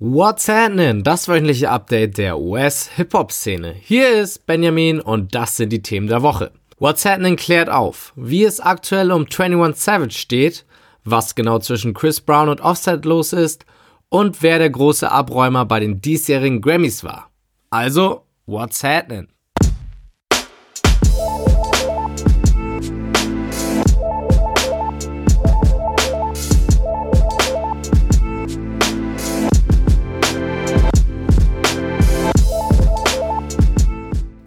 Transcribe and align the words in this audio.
What's 0.00 0.46
happening? 0.46 1.02
Das 1.02 1.26
wöchentliche 1.26 1.70
Update 1.70 2.18
der 2.18 2.38
US-Hip-Hop-Szene. 2.38 3.72
Hier 3.72 4.20
ist 4.20 4.46
Benjamin 4.46 5.00
und 5.00 5.34
das 5.34 5.56
sind 5.56 5.70
die 5.70 5.82
Themen 5.82 6.06
der 6.06 6.22
Woche. 6.22 6.52
What's 6.78 7.04
happening 7.04 7.34
klärt 7.34 7.68
auf, 7.68 8.12
wie 8.14 8.44
es 8.44 8.60
aktuell 8.60 9.10
um 9.10 9.22
21 9.22 9.82
Savage 9.82 10.16
steht, 10.16 10.66
was 11.02 11.34
genau 11.34 11.58
zwischen 11.58 11.94
Chris 11.94 12.20
Brown 12.20 12.48
und 12.48 12.60
Offset 12.60 13.04
los 13.04 13.32
ist 13.32 13.66
und 14.08 14.40
wer 14.40 14.60
der 14.60 14.70
große 14.70 15.10
Abräumer 15.10 15.64
bei 15.64 15.80
den 15.80 16.00
diesjährigen 16.00 16.60
Grammys 16.60 17.02
war. 17.02 17.32
Also, 17.70 18.24
what's 18.46 18.84
happening? 18.84 19.26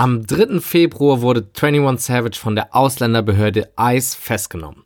Am 0.01 0.25
3. 0.25 0.61
Februar 0.61 1.21
wurde 1.21 1.47
21 1.55 2.03
Savage 2.03 2.39
von 2.39 2.55
der 2.55 2.75
Ausländerbehörde 2.75 3.69
ICE 3.79 4.17
festgenommen. 4.19 4.83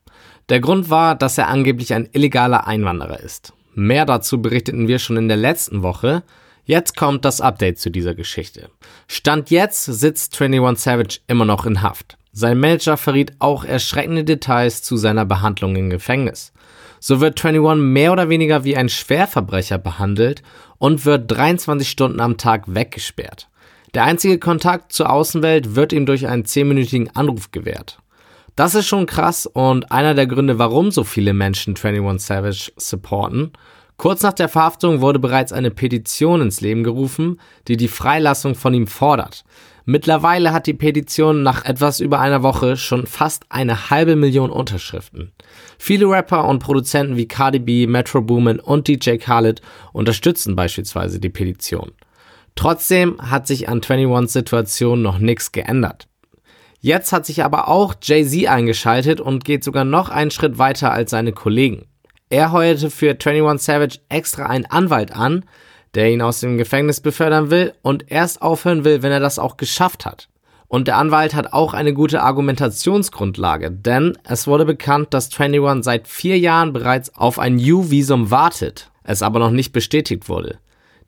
Der 0.50 0.60
Grund 0.60 0.90
war, 0.90 1.16
dass 1.16 1.38
er 1.38 1.48
angeblich 1.48 1.94
ein 1.94 2.10
illegaler 2.12 2.68
Einwanderer 2.68 3.22
ist. 3.22 3.54
Mehr 3.74 4.06
dazu 4.06 4.42
berichteten 4.42 4.90
wir 4.90 5.00
schon 5.00 5.16
in 5.16 5.30
der 5.30 5.38
letzten 5.38 5.84
Woche. 5.84 6.24
Jetzt 6.66 6.98
kommt 6.98 7.24
das 7.24 7.40
Update 7.40 7.80
zu 7.80 7.92
dieser 7.92 8.14
Geschichte. 8.14 8.68
Stand 9.08 9.52
jetzt 9.52 9.86
sitzt 9.86 10.42
21 10.42 10.84
Savage 10.84 11.20
immer 11.28 11.46
noch 11.46 11.66
in 11.66 11.82
Haft. 11.82 12.18
Sein 12.34 12.60
Manager 12.60 12.98
verriet 12.98 13.32
auch 13.40 13.64
erschreckende 13.64 14.26
Details 14.26 14.84
zu 14.84 14.98
seiner 14.98 15.24
Behandlung 15.24 15.78
im 15.78 15.90
Gefängnis. 15.90 16.52
So 17.00 17.22
wird 17.22 17.40
21 17.42 17.82
mehr 17.82 18.12
oder 18.12 18.28
weniger 18.28 18.66
wie 18.66 18.76
ein 18.76 18.90
Schwerverbrecher 18.90 19.78
behandelt 19.78 20.44
und 20.78 21.06
wird 21.06 21.32
23 21.32 21.90
Stunden 21.90 22.20
am 22.20 22.36
Tag 22.36 22.64
weggesperrt. 22.68 23.48
Der 23.96 24.04
einzige 24.04 24.40
Kontakt 24.40 24.92
zur 24.92 25.10
Außenwelt 25.10 25.76
wird 25.76 25.94
ihm 25.94 26.06
durch 26.06 26.28
einen 26.28 26.44
10-minütigen 26.44 27.16
Anruf 27.16 27.52
gewährt. 27.52 27.98
Das 28.58 28.76
ist 28.76 28.88
schon 28.88 29.06
krass 29.06 29.46
und 29.46 29.90
einer 29.90 30.14
der 30.14 30.28
Gründe, 30.28 30.60
warum 30.60 30.92
so 30.92 31.06
viele 31.06 31.34
Menschen 31.34 31.76
21 31.82 32.26
Savage 32.26 32.74
supporten. 32.76 33.54
Kurz 33.96 34.22
nach 34.22 34.34
der 34.34 34.50
Verhaftung 34.50 35.00
wurde 35.00 35.20
bereits 35.20 35.54
eine 35.54 35.72
Petition 35.72 36.42
ins 36.42 36.60
Leben 36.60 36.84
gerufen, 36.84 37.40
die 37.70 37.78
die 37.78 37.88
Freilassung 37.88 38.56
von 38.56 38.74
ihm 38.74 38.88
fordert. 38.88 39.46
Mittlerweile 39.86 40.52
hat 40.52 40.68
die 40.68 40.74
Petition 40.74 41.42
nach 41.42 41.64
etwas 41.64 42.02
über 42.02 42.20
einer 42.20 42.44
Woche 42.44 42.76
schon 42.76 43.08
fast 43.08 43.46
eine 43.48 43.90
halbe 43.92 44.18
Million 44.18 44.50
Unterschriften. 44.50 45.32
Viele 45.78 46.10
Rapper 46.10 46.50
und 46.50 46.60
Produzenten 46.60 47.16
wie 47.16 47.30
Cardi 47.30 47.60
B, 47.60 47.88
Metro 47.88 48.22
Boomin 48.22 48.60
und 48.60 48.90
DJ 48.90 49.16
Khaled 49.16 49.62
unterstützen 49.94 50.58
beispielsweise 50.58 51.22
die 51.22 51.30
Petition. 51.30 51.94
Trotzdem 52.56 53.18
hat 53.20 53.48
sich 53.48 53.70
an 53.70 53.82
21s 53.82 54.30
Situation 54.30 55.02
noch 55.02 55.20
nichts 55.20 55.52
geändert. 55.52 56.08
Jetzt 56.80 57.12
hat 57.12 57.26
sich 57.26 57.44
aber 57.44 57.68
auch 57.68 57.96
Jay-Z 58.02 58.48
eingeschaltet 58.48 59.20
und 59.20 59.44
geht 59.44 59.64
sogar 59.64 59.86
noch 59.86 60.10
einen 60.10 60.32
Schritt 60.32 60.58
weiter 60.58 60.92
als 60.92 61.12
seine 61.12 61.34
Kollegen. 61.34 61.86
Er 62.30 62.52
heuerte 62.52 62.90
für 62.90 63.12
21 63.12 63.66
Savage 63.66 64.00
extra 64.10 64.46
einen 64.46 64.66
Anwalt 64.66 65.12
an, 65.12 65.46
der 65.96 66.12
ihn 66.12 66.22
aus 66.22 66.42
dem 66.42 66.58
Gefängnis 66.58 67.02
befördern 67.02 67.50
will 67.50 67.74
und 67.82 68.12
erst 68.12 68.42
aufhören 68.42 68.84
will, 68.84 69.02
wenn 69.02 69.12
er 69.12 69.20
das 69.20 69.40
auch 69.40 69.58
geschafft 69.58 70.06
hat. 70.06 70.30
Und 70.68 70.88
der 70.88 70.98
Anwalt 70.98 71.36
hat 71.36 71.54
auch 71.54 71.74
eine 71.74 71.94
gute 71.94 72.22
Argumentationsgrundlage, 72.22 73.72
denn 73.72 74.18
es 74.24 74.48
wurde 74.48 74.66
bekannt, 74.66 75.14
dass 75.14 75.30
21 75.32 75.84
seit 75.84 76.08
vier 76.08 76.38
Jahren 76.38 76.74
bereits 76.74 77.16
auf 77.16 77.40
ein 77.40 77.58
U-Visum 77.58 78.32
wartet, 78.32 78.92
es 79.04 79.22
aber 79.22 79.40
noch 79.40 79.52
nicht 79.52 79.72
bestätigt 79.72 80.28
wurde. 80.28 80.60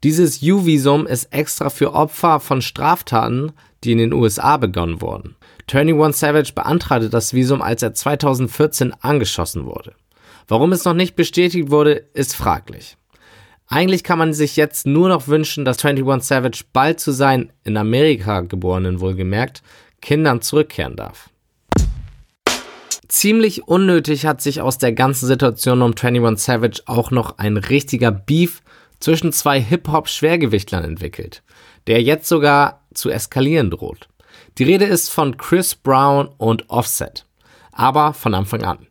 Dieses 0.04 0.44
U-Visum 0.44 1.08
ist 1.08 1.34
extra 1.34 1.70
für 1.70 1.94
Opfer 1.94 2.40
von 2.40 2.62
Straftaten, 2.62 3.52
die 3.84 3.94
in 3.94 3.98
den 3.98 4.14
USA 4.14 4.58
begonnen 4.58 5.02
wurden. 5.02 5.36
21 5.72 6.20
Savage 6.20 6.52
beantragte 6.54 7.10
das 7.10 7.34
Visum, 7.34 7.62
als 7.62 7.82
er 7.82 7.94
2014 7.94 8.94
angeschossen 9.02 9.66
wurde. 9.66 9.94
Warum 10.48 10.72
es 10.72 10.86
noch 10.86 10.94
nicht 10.94 11.16
bestätigt 11.16 11.72
wurde, 11.72 11.94
ist 12.14 12.36
fraglich. 12.36 12.96
Eigentlich 13.68 14.04
kann 14.04 14.20
man 14.20 14.34
sich 14.34 14.56
jetzt 14.56 14.86
nur 14.86 15.10
noch 15.10 15.28
wünschen, 15.28 15.66
dass 15.66 15.84
21 15.84 16.26
Savage 16.26 16.64
bald 16.72 17.00
zu 17.00 17.12
seinen 17.12 17.52
in 17.64 17.76
Amerika 17.76 18.42
geborenen 18.42 19.02
wohlgemerkt 19.02 19.62
Kindern 20.02 20.42
zurückkehren 20.42 20.96
darf. 20.96 21.30
Ziemlich 23.10 23.68
unnötig 23.68 24.26
hat 24.26 24.42
sich 24.42 24.62
aus 24.62 24.78
der 24.78 24.92
ganzen 24.92 25.28
Situation 25.28 25.82
um 25.82 25.96
21 26.00 26.46
Savage 26.46 26.82
auch 26.86 27.10
noch 27.10 27.40
ein 27.40 27.58
richtiger 27.58 28.12
Beef 28.12 28.62
zwischen 29.00 29.32
zwei 29.32 29.60
Hip-Hop-Schwergewichtlern 29.60 30.84
entwickelt, 30.84 31.44
der 31.88 32.02
jetzt 32.02 32.28
sogar 32.28 32.82
zu 32.94 33.10
eskalieren 33.10 33.70
droht. 33.70 34.08
Die 34.58 34.64
Rede 34.64 34.86
ist 34.86 35.10
von 35.10 35.38
Chris 35.38 35.76
Brown 35.76 36.30
und 36.38 36.70
Offset, 36.70 37.26
aber 37.72 38.14
von 38.14 38.34
Anfang 38.34 38.64
an. 38.64 38.88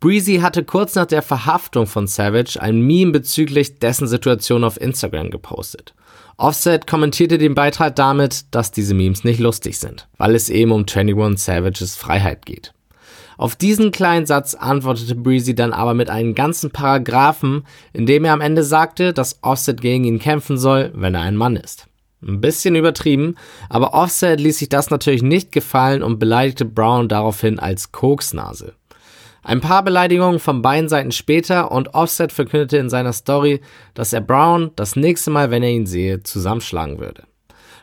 Breezy 0.00 0.38
hatte 0.38 0.64
kurz 0.64 0.96
nach 0.96 1.06
der 1.06 1.22
Verhaftung 1.22 1.86
von 1.86 2.08
Savage 2.08 2.60
ein 2.60 2.80
Meme 2.80 3.12
bezüglich 3.12 3.78
dessen 3.78 4.08
Situation 4.08 4.64
auf 4.64 4.80
Instagram 4.80 5.30
gepostet. 5.30 5.94
Offset 6.38 6.88
kommentierte 6.88 7.38
den 7.38 7.54
Beitrag 7.54 7.94
damit, 7.94 8.46
dass 8.52 8.72
diese 8.72 8.94
Memes 8.94 9.22
nicht 9.22 9.38
lustig 9.38 9.78
sind, 9.78 10.08
weil 10.18 10.34
es 10.34 10.50
eben 10.50 10.72
um 10.72 10.86
21 10.92 11.38
Savages 11.38 11.94
Freiheit 11.94 12.46
geht. 12.46 12.72
Auf 13.36 13.56
diesen 13.56 13.90
kleinen 13.90 14.26
Satz 14.26 14.54
antwortete 14.54 15.14
Breezy 15.14 15.54
dann 15.54 15.72
aber 15.72 15.94
mit 15.94 16.10
einem 16.10 16.34
ganzen 16.34 16.70
Paragraphen, 16.70 17.64
in 17.92 18.06
dem 18.06 18.24
er 18.24 18.32
am 18.32 18.40
Ende 18.40 18.64
sagte, 18.64 19.12
dass 19.12 19.38
Offset 19.42 19.80
gegen 19.80 20.04
ihn 20.04 20.18
kämpfen 20.18 20.58
soll, 20.58 20.92
wenn 20.94 21.14
er 21.14 21.22
ein 21.22 21.36
Mann 21.36 21.56
ist. 21.56 21.86
Ein 22.22 22.40
bisschen 22.40 22.76
übertrieben, 22.76 23.34
aber 23.68 23.94
Offset 23.94 24.38
ließ 24.38 24.58
sich 24.58 24.68
das 24.68 24.90
natürlich 24.90 25.22
nicht 25.22 25.50
gefallen 25.50 26.02
und 26.02 26.18
beleidigte 26.18 26.64
Brown 26.64 27.08
daraufhin 27.08 27.58
als 27.58 27.90
Koksnase. 27.90 28.74
Ein 29.42 29.60
paar 29.60 29.82
Beleidigungen 29.82 30.38
von 30.38 30.62
beiden 30.62 30.88
Seiten 30.88 31.10
später 31.10 31.72
und 31.72 31.94
Offset 31.94 32.30
verkündete 32.30 32.76
in 32.76 32.88
seiner 32.88 33.12
Story, 33.12 33.60
dass 33.94 34.12
er 34.12 34.20
Brown 34.20 34.70
das 34.76 34.94
nächste 34.94 35.30
Mal, 35.30 35.50
wenn 35.50 35.64
er 35.64 35.70
ihn 35.70 35.86
sehe, 35.86 36.22
zusammenschlagen 36.22 37.00
würde. 37.00 37.24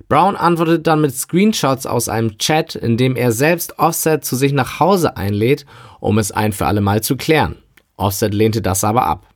Brown 0.08 0.36
antwortet 0.36 0.88
dann 0.88 1.02
mit 1.02 1.14
Screenshots 1.14 1.86
aus 1.86 2.10
einem 2.10 2.38
Chat, 2.38 2.76
in 2.76 2.98
dem 2.98 3.16
er 3.16 3.32
selbst 3.32 3.78
Offset 3.78 4.24
zu 4.24 4.36
sich 4.36 4.54
nach 4.54 4.80
Hause 4.80 5.18
einlädt, 5.18 5.66
um 6.00 6.18
es 6.18 6.32
ein 6.32 6.54
für 6.54 6.66
alle 6.66 6.82
Mal 6.82 7.04
zu 7.04 7.18
klären. 7.18 7.58
Offset 7.98 8.34
lehnte 8.34 8.62
das 8.62 8.84
aber 8.84 9.06
ab. 9.06 9.28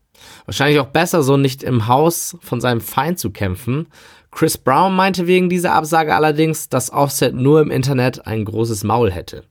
Wahrscheinlich 0.46 0.80
auch 0.80 0.88
besser, 0.88 1.24
so 1.24 1.38
nicht 1.38 1.64
im 1.64 1.88
Haus 1.88 2.38
von 2.42 2.62
seinem 2.62 2.82
Feind 2.82 3.20
zu 3.20 3.32
kämpfen. 3.32 3.88
Chris 4.32 4.58
Brown 4.58 4.96
meinte 4.96 5.28
wegen 5.28 5.50
dieser 5.50 5.74
Absage 5.74 6.16
allerdings, 6.16 6.70
dass 6.70 6.92
Offset 6.92 7.36
nur 7.36 7.62
im 7.62 7.72
Internet 7.72 8.26
ein 8.26 8.46
großes 8.46 8.84
Maul 8.84 9.12
hätte. 9.12 9.44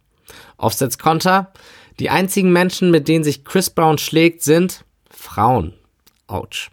Offsets 0.57 0.99
Konter? 0.99 1.53
Die 2.01 2.11
einzigen 2.11 2.53
Menschen, 2.53 2.91
mit 2.91 3.07
denen 3.07 3.25
sich 3.25 3.45
Chris 3.45 3.71
Brown 3.71 3.99
schlägt, 3.99 4.43
sind 4.43 4.85
Frauen. 5.11 5.75
Autsch. 6.27 6.71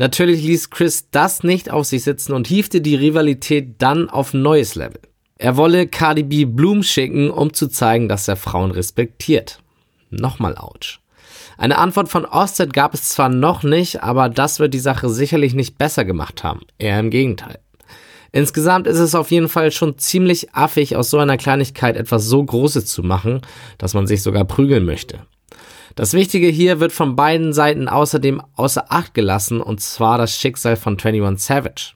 Natürlich 0.00 0.42
ließ 0.42 0.70
Chris 0.70 1.10
das 1.10 1.42
nicht 1.42 1.70
auf 1.70 1.84
sich 1.84 2.04
sitzen 2.04 2.32
und 2.32 2.46
hiefte 2.46 2.80
die 2.80 2.94
Rivalität 2.94 3.74
dann 3.82 4.08
auf 4.08 4.32
neues 4.32 4.74
Level. 4.74 5.02
Er 5.36 5.58
wolle 5.58 5.88
Cardi 5.88 6.22
B 6.22 6.46
Blumen 6.46 6.82
schicken, 6.82 7.30
um 7.30 7.52
zu 7.52 7.68
zeigen, 7.68 8.08
dass 8.08 8.26
er 8.26 8.36
Frauen 8.36 8.70
respektiert. 8.70 9.60
Nochmal 10.08 10.56
ouch. 10.56 11.00
Eine 11.58 11.76
Antwort 11.76 12.08
von 12.08 12.24
Offset 12.24 12.72
gab 12.72 12.94
es 12.94 13.10
zwar 13.10 13.28
noch 13.28 13.62
nicht, 13.62 14.02
aber 14.02 14.30
das 14.30 14.58
wird 14.58 14.72
die 14.72 14.78
Sache 14.78 15.10
sicherlich 15.10 15.52
nicht 15.52 15.76
besser 15.76 16.06
gemacht 16.06 16.44
haben. 16.44 16.62
Eher 16.78 16.98
im 16.98 17.10
Gegenteil. 17.10 17.58
Insgesamt 18.32 18.86
ist 18.86 19.00
es 19.00 19.14
auf 19.14 19.30
jeden 19.30 19.50
Fall 19.50 19.70
schon 19.70 19.98
ziemlich 19.98 20.54
affig, 20.54 20.96
aus 20.96 21.10
so 21.10 21.18
einer 21.18 21.36
Kleinigkeit 21.36 21.98
etwas 21.98 22.24
so 22.24 22.42
Großes 22.42 22.86
zu 22.86 23.02
machen, 23.02 23.42
dass 23.76 23.92
man 23.92 24.06
sich 24.06 24.22
sogar 24.22 24.46
prügeln 24.46 24.86
möchte. 24.86 25.26
Das 26.00 26.14
Wichtige 26.14 26.46
hier 26.46 26.80
wird 26.80 26.92
von 26.92 27.14
beiden 27.14 27.52
Seiten 27.52 27.86
außerdem 27.86 28.40
außer 28.56 28.86
Acht 28.88 29.12
gelassen, 29.12 29.60
und 29.60 29.82
zwar 29.82 30.16
das 30.16 30.34
Schicksal 30.34 30.76
von 30.76 30.94
21 30.94 31.46
Savage. 31.46 31.92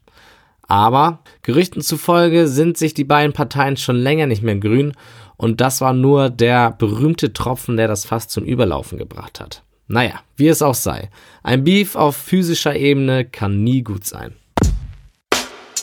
Aber 0.69 1.21
Gerüchten 1.41 1.81
zufolge 1.81 2.47
sind 2.47 2.77
sich 2.77 2.93
die 2.93 3.05
beiden 3.05 3.33
Parteien 3.33 3.79
schon 3.79 3.97
länger 3.97 4.27
nicht 4.27 4.43
mehr 4.43 4.57
grün 4.57 4.93
und 5.39 5.63
das 5.63 5.81
war 5.81 5.95
nur 5.95 6.29
der 6.29 6.73
berühmte 6.73 7.33
Tropfen, 7.33 7.79
der 7.79 7.89
das 7.89 8.05
fast 8.05 8.31
zum 8.31 8.45
Überlaufen 8.45 8.99
gebracht 8.99 9.41
hat. 9.41 9.63
Naja, 9.89 10.21
wie 10.37 10.49
es 10.49 10.61
auch 10.61 10.75
sei. 10.75 11.09
Ein 11.43 11.65
Beef 11.65 11.97
auf 11.97 12.15
physischer 12.15 12.77
Ebene 12.77 13.25
kann 13.25 13.65
nie 13.65 13.81
gut 13.81 14.05
sein. 14.05 14.35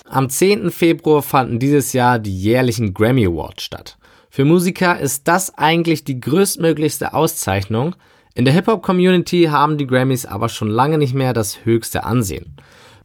Am 0.08 0.30
10. 0.30 0.70
Februar 0.70 1.24
fanden 1.24 1.58
dieses 1.58 1.92
Jahr 1.94 2.20
die 2.20 2.38
jährlichen 2.38 2.94
Grammy 2.94 3.26
Awards 3.26 3.64
statt. 3.64 3.98
Für 4.30 4.46
Musiker 4.46 5.00
ist 5.00 5.28
das 5.28 5.58
eigentlich 5.58 6.04
die 6.04 6.22
größtmöglichste 6.22 7.16
Auszeichnung. 7.16 7.96
In 8.34 8.46
der 8.46 8.54
Hip-Hop-Community 8.54 9.50
haben 9.52 9.78
die 9.78 9.88
Grammys 9.88 10.26
aber 10.26 10.48
schon 10.48 10.70
lange 10.70 10.98
nicht 10.98 11.14
mehr 11.14 11.34
das 11.34 11.66
höchste 11.66 12.06
Ansehen. 12.06 12.56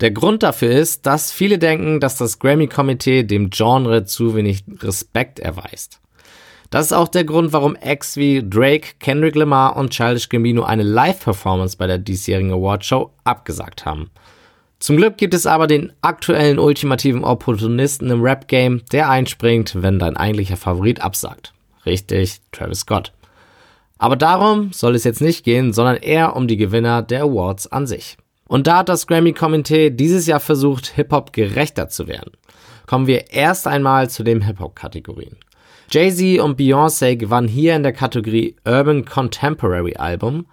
Der 0.01 0.13
Grund 0.13 0.43
dafür 0.43 0.71
ist, 0.71 1.07
dass 1.07 1.33
viele 1.33 1.59
denken, 1.59 2.01
dass 2.01 2.17
das 2.17 2.39
Grammy-Komitee 2.39 3.25
dem 3.25 3.51
Genre 3.51 4.05
zu 4.05 4.37
wenig 4.37 4.63
Respekt 4.81 5.41
erweist. 5.41 6.01
Das 6.71 6.87
ist 6.87 6.93
auch 6.93 7.09
der 7.09 7.25
Grund, 7.25 7.53
warum 7.53 7.77
Acts 7.77 8.17
wie 8.17 8.43
Drake, 8.49 8.95
Kendrick 9.01 9.35
Lamar 9.35 9.77
und 9.77 9.91
Childish 9.91 10.29
Gambino 10.29 10.63
eine 10.65 10.83
Live-Performance 10.83 11.77
bei 11.77 11.87
der 11.87 11.99
diesjährigen 11.99 12.53
Awardshow 12.53 13.11
abgesagt 13.25 13.85
haben. 13.85 14.11
Zum 14.79 14.97
Glück 14.97 15.17
gibt 15.17 15.33
es 15.33 15.47
aber 15.47 15.67
den 15.67 15.93
aktuellen 16.03 16.59
ultimativen 16.59 17.25
Opportunisten 17.25 18.11
im 18.11 18.23
Rap-Game, 18.23 18.83
der 18.93 19.09
einspringt, 19.09 19.83
wenn 19.83 19.99
dein 19.99 20.17
eigentlicher 20.17 20.57
Favorit 20.57 21.01
absagt. 21.01 21.55
Richtig, 21.87 22.41
Travis 22.53 22.81
Scott. 22.81 23.13
Aber 23.99 24.17
darum 24.17 24.73
soll 24.73 24.95
es 24.95 25.05
jetzt 25.05 25.21
nicht 25.21 25.45
gehen, 25.45 25.73
sondern 25.73 25.97
eher 25.97 26.37
um 26.37 26.49
die 26.49 26.57
Gewinner 26.57 27.03
der 27.03 27.23
Awards 27.23 27.67
an 27.67 27.87
sich. 27.87 28.17
Und 28.49 28.67
da 28.67 28.79
hat 28.79 28.89
das 28.89 29.07
Grammy-Komitee 29.07 29.91
dieses 29.91 30.27
Jahr 30.27 30.41
versucht, 30.41 30.87
Hip-Hop 30.95 31.33
gerechter 31.33 31.89
zu 31.89 32.07
werden. 32.07 32.33
Kommen 32.87 33.07
wir 33.07 33.33
erst 33.33 33.67
einmal 33.67 34.09
zu 34.09 34.23
den 34.23 34.43
Hip-Hop-Kategorien. 34.43 35.37
Jay-Z 35.91 36.41
und 36.41 36.59
Beyoncé 36.59 37.17
gewannen 37.17 37.49
hier 37.49 37.75
in 37.75 37.83
der 37.83 37.93
Kategorie 37.93 38.57
Urban 38.65 39.05
Contemporary 39.05 39.97
Album. 39.97 40.47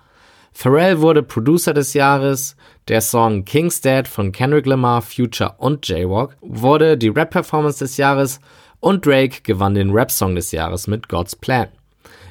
Pharrell 0.51 1.01
wurde 1.01 1.24
Producer 1.24 1.74
des 1.74 1.94
Jahres. 1.94 2.56
Der 2.88 3.01
Song 3.01 3.44
King's 3.44 3.81
Dead 3.81 4.07
von 4.07 4.31
Kendrick 4.31 4.66
Lamar, 4.66 5.01
Future 5.01 5.56
und 5.57 5.88
Jaywalk 5.88 6.38
wurde 6.42 6.98
die 6.98 7.10
Rap-Performance 7.10 7.80
des 7.80 7.98
Jahres 7.98 8.39
und 8.80 9.06
Drake 9.06 9.42
gewann 9.44 9.74
den 9.74 9.92
Rap-Song 9.92 10.36
des 10.36 10.51
Jahres 10.51 10.88
mit 10.88 11.10
God's 11.10 11.36
Plan. 11.36 11.68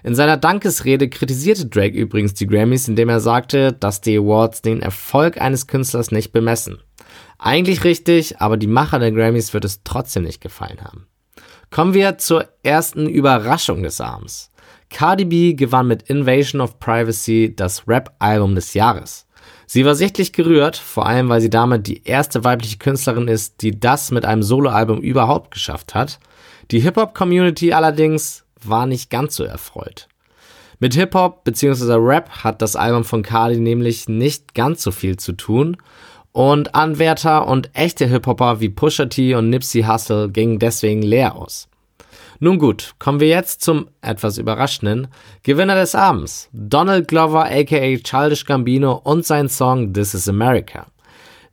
In 0.04 0.14
seiner 0.14 0.36
Dankesrede 0.36 1.08
kritisierte 1.08 1.66
Drake 1.66 1.96
übrigens 1.96 2.34
die 2.34 2.46
Grammys, 2.46 2.88
indem 2.88 3.08
er 3.08 3.20
sagte, 3.20 3.72
dass 3.72 4.00
die 4.00 4.18
Awards 4.18 4.62
den 4.62 4.80
Erfolg 4.80 5.40
eines 5.40 5.66
Künstlers 5.68 6.10
nicht 6.10 6.32
bemessen. 6.32 6.78
Eigentlich 7.38 7.84
richtig, 7.84 8.40
aber 8.40 8.56
die 8.56 8.66
Macher 8.66 8.98
der 8.98 9.12
Grammys 9.12 9.54
wird 9.54 9.64
es 9.64 9.82
trotzdem 9.84 10.24
nicht 10.24 10.40
gefallen 10.40 10.80
haben. 10.82 11.06
Kommen 11.70 11.94
wir 11.94 12.18
zur 12.18 12.48
ersten 12.62 13.08
Überraschung 13.08 13.82
des 13.82 14.00
Abends. 14.00 14.50
Cardi 14.90 15.24
B 15.24 15.54
gewann 15.54 15.86
mit 15.86 16.02
Invasion 16.02 16.60
of 16.60 16.78
Privacy 16.78 17.54
das 17.56 17.88
Rap-Album 17.88 18.54
des 18.54 18.74
Jahres. 18.74 19.26
Sie 19.66 19.84
war 19.86 19.94
sichtlich 19.94 20.32
gerührt, 20.32 20.76
vor 20.76 21.06
allem 21.06 21.28
weil 21.28 21.40
sie 21.40 21.48
damit 21.48 21.86
die 21.86 22.04
erste 22.04 22.44
weibliche 22.44 22.76
Künstlerin 22.76 23.26
ist, 23.26 23.62
die 23.62 23.78
das 23.78 24.10
mit 24.10 24.24
einem 24.24 24.42
Soloalbum 24.42 25.00
überhaupt 25.00 25.50
geschafft 25.52 25.94
hat. 25.94 26.18
Die 26.70 26.80
Hip-Hop-Community 26.80 27.72
allerdings 27.72 28.41
war 28.68 28.86
nicht 28.86 29.10
ganz 29.10 29.36
so 29.36 29.44
erfreut. 29.44 30.08
Mit 30.78 30.94
Hip-Hop 30.94 31.44
bzw. 31.44 31.94
Rap 31.94 32.28
hat 32.42 32.60
das 32.60 32.74
Album 32.74 33.04
von 33.04 33.22
Cardi 33.22 33.60
nämlich 33.60 34.08
nicht 34.08 34.54
ganz 34.54 34.82
so 34.82 34.90
viel 34.90 35.16
zu 35.16 35.32
tun 35.32 35.76
und 36.32 36.74
Anwärter 36.74 37.46
und 37.46 37.70
echte 37.74 38.06
Hip-Hopper 38.06 38.60
wie 38.60 38.70
Pusha 38.70 39.06
T 39.06 39.34
und 39.34 39.50
Nipsey 39.50 39.82
Hussle 39.82 40.30
gingen 40.30 40.58
deswegen 40.58 41.02
leer 41.02 41.36
aus. 41.36 41.68
Nun 42.40 42.58
gut, 42.58 42.94
kommen 42.98 43.20
wir 43.20 43.28
jetzt 43.28 43.62
zum 43.62 43.86
etwas 44.00 44.38
überraschenden 44.38 45.06
Gewinner 45.44 45.76
des 45.76 45.94
Abends, 45.94 46.48
Donald 46.52 47.06
Glover 47.06 47.44
aka 47.44 47.96
Childish 47.98 48.44
Gambino 48.46 48.94
und 49.04 49.24
sein 49.24 49.48
Song 49.48 49.92
This 49.92 50.14
is 50.14 50.28
America. 50.28 50.86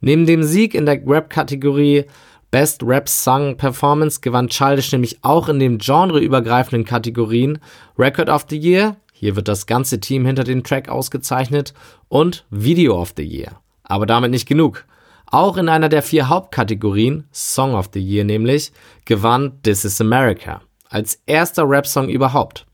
Neben 0.01 0.25
dem 0.25 0.41
Sieg 0.41 0.73
in 0.73 0.87
der 0.87 1.05
Rap-Kategorie 1.05 2.05
Best 2.51 2.81
Rap 2.83 3.07
Song 3.07 3.57
Performance 3.57 4.21
gewann 4.21 4.47
Childish 4.47 4.91
nämlich 4.91 5.19
auch 5.21 5.49
in 5.49 5.59
den 5.59 5.77
genreübergreifenden 5.77 6.83
Kategorien 6.83 7.59
Record 7.97 8.29
of 8.29 8.45
the 8.49 8.57
Year, 8.57 8.95
hier 9.13 9.35
wird 9.35 9.47
das 9.47 9.67
ganze 9.67 9.99
Team 9.99 10.25
hinter 10.25 10.43
dem 10.43 10.63
Track 10.63 10.89
ausgezeichnet, 10.89 11.73
und 12.07 12.45
Video 12.49 12.99
of 12.99 13.13
the 13.15 13.23
Year. 13.23 13.59
Aber 13.83 14.05
damit 14.07 14.31
nicht 14.31 14.47
genug. 14.47 14.85
Auch 15.27 15.57
in 15.57 15.69
einer 15.69 15.89
der 15.89 16.01
vier 16.01 16.27
Hauptkategorien, 16.27 17.25
Song 17.31 17.75
of 17.75 17.91
the 17.93 17.99
Year 17.99 18.23
nämlich, 18.23 18.71
gewann 19.05 19.61
This 19.61 19.85
is 19.85 20.01
America 20.01 20.61
als 20.89 21.21
erster 21.27 21.69
Rap-Song 21.69 22.09
überhaupt. 22.09 22.65